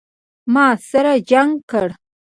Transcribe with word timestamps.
ما 0.53 0.67
سر 0.89 1.05
جګ 1.29 1.49
کړ. 1.69 1.87